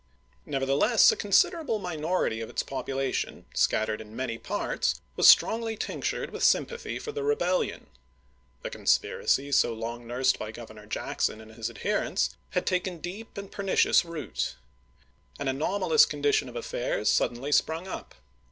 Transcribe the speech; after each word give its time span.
Nevertheless 0.47 1.11
a 1.11 1.15
considerable 1.15 1.77
minority 1.77 2.41
of 2.41 2.49
its 2.49 2.63
pop 2.63 2.87
ulation, 2.87 3.43
scattered 3.53 4.01
in 4.01 4.15
many 4.15 4.39
parts, 4.39 4.99
was 5.15 5.29
strongly 5.29 5.77
tinctured 5.77 6.31
with 6.31 6.41
sympathy 6.43 6.97
for 6.97 7.11
the 7.11 7.21
rebellion. 7.21 7.85
The 8.63 8.71
conspiracy 8.71 9.51
so 9.51 9.75
long 9.75 10.07
nursed 10.07 10.39
by 10.39 10.51
Grovernor 10.51 10.87
Jackson 10.87 11.39
and 11.39 11.51
his 11.51 11.69
adherents 11.69 12.35
had 12.49 12.65
taken 12.65 12.97
deep 12.97 13.37
and 13.37 13.51
pernicious 13.51 14.03
root. 14.03 14.55
An 15.37 15.47
anomalous 15.47 16.07
condition 16.07 16.49
of 16.49 16.55
affairs 16.55 17.07
suddenly 17.07 17.51
sprung 17.51 17.87
up. 17.87 18.15